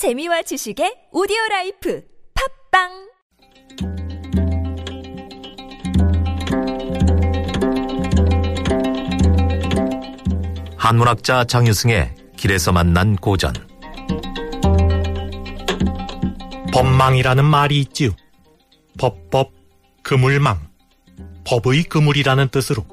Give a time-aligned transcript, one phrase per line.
[0.00, 2.02] 재미와 지식의 오디오 life
[2.72, 2.88] 팟빵
[10.78, 13.52] 한문학자 장유승의 길에서 만난 고전
[16.72, 18.12] 법망이라는 말이 있지요.
[18.98, 19.52] 법법,
[20.02, 20.66] 그물망.
[21.44, 22.86] 법의 그물이라는 뜻으로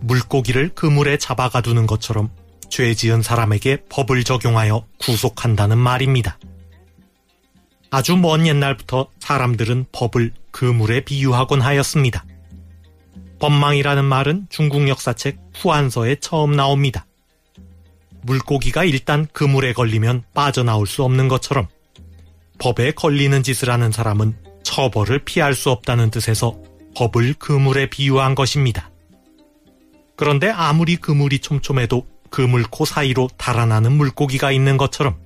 [0.00, 2.39] 물고기를 그물에 잡아가두는 것처럼
[2.70, 6.38] 죄 지은 사람에게 법을 적용하여 구속한다는 말입니다.
[7.90, 12.24] 아주 먼 옛날부터 사람들은 법을 그물에 비유하곤 하였습니다.
[13.40, 17.06] 법망이라는 말은 중국 역사책 후한서에 처음 나옵니다.
[18.22, 21.66] 물고기가 일단 그물에 걸리면 빠져나올 수 없는 것처럼
[22.58, 26.56] 법에 걸리는 짓을 하는 사람은 처벌을 피할 수 없다는 뜻에서
[26.94, 28.90] 법을 그물에 비유한 것입니다.
[30.16, 35.18] 그런데 아무리 그물이 촘촘해도 그 물코 사이로 달아나는 물고기가 있는 것처럼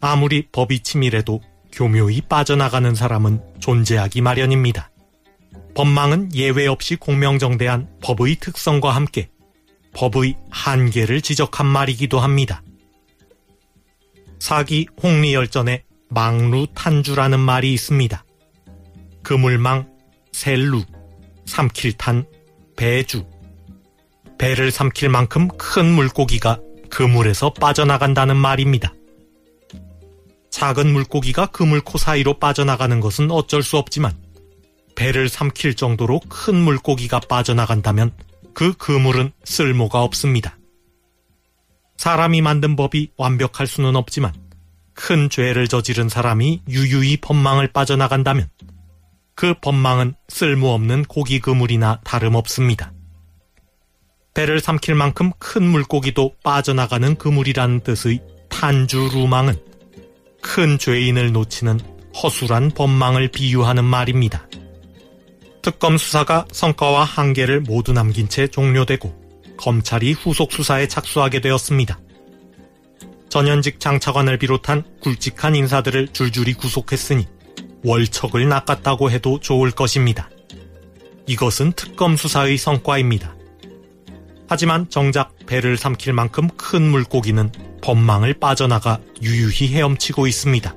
[0.00, 1.40] 아무리 법이 치밀해도
[1.72, 4.90] 교묘히 빠져나가는 사람은 존재하기 마련입니다.
[5.74, 9.30] 법망은 예외 없이 공명정대한 법의 특성과 함께
[9.94, 12.62] 법의 한계를 지적한 말이기도 합니다.
[14.38, 18.24] 사기 홍리열전에 망루 탄주라는 말이 있습니다.
[19.22, 19.88] 그물망,
[20.32, 20.82] 셀루,
[21.46, 22.26] 삼킬탄,
[22.76, 23.24] 배주.
[24.42, 26.58] 배를 삼킬 만큼 큰 물고기가
[26.90, 28.92] 그물에서 빠져나간다는 말입니다.
[30.50, 34.12] 작은 물고기가 그물코 사이로 빠져나가는 것은 어쩔 수 없지만
[34.96, 38.10] 배를 삼킬 정도로 큰 물고기가 빠져나간다면
[38.52, 40.58] 그 그물은 쓸모가 없습니다.
[41.96, 44.32] 사람이 만든 법이 완벽할 수는 없지만
[44.92, 48.48] 큰 죄를 저지른 사람이 유유히 법망을 빠져나간다면
[49.36, 52.92] 그 법망은 쓸모없는 고기 그물이나 다름없습니다.
[54.34, 59.56] 배를 삼킬 만큼 큰 물고기도 빠져나가는 그물이라는 뜻의 탄주루망은
[60.40, 61.80] 큰 죄인을 놓치는
[62.22, 64.48] 허술한 법망을 비유하는 말입니다.
[65.62, 69.22] 특검 수사가 성과와 한계를 모두 남긴 채 종료되고
[69.56, 72.00] 검찰이 후속 수사에 착수하게 되었습니다.
[73.28, 77.26] 전현직 장차관을 비롯한 굵직한 인사들을 줄줄이 구속했으니
[77.84, 80.28] 월척을 낚았다고 해도 좋을 것입니다.
[81.26, 83.34] 이것은 특검 수사의 성과입니다.
[84.52, 90.74] 하지만 정작 배를 삼킬 만큼 큰 물고기는 법망을 빠져나가 유유히 헤엄치고 있습니다.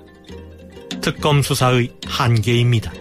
[1.01, 2.93] 특검 수사의 한계입니다.